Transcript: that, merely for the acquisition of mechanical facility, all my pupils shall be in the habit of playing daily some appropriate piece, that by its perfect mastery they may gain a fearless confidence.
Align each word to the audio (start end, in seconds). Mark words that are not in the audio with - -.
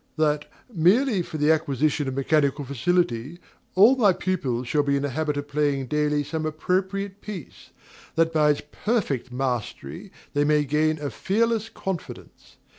that, 0.17 0.49
merely 0.73 1.21
for 1.21 1.37
the 1.37 1.51
acquisition 1.51 2.07
of 2.07 2.15
mechanical 2.15 2.65
facility, 2.65 3.37
all 3.75 3.95
my 3.95 4.11
pupils 4.11 4.67
shall 4.67 4.81
be 4.81 4.95
in 4.95 5.03
the 5.03 5.11
habit 5.11 5.37
of 5.37 5.47
playing 5.47 5.85
daily 5.85 6.23
some 6.23 6.43
appropriate 6.43 7.21
piece, 7.21 7.69
that 8.15 8.33
by 8.33 8.49
its 8.49 8.63
perfect 8.71 9.31
mastery 9.31 10.11
they 10.33 10.43
may 10.43 10.65
gain 10.65 10.97
a 10.97 11.11
fearless 11.11 11.69
confidence. 11.69 12.57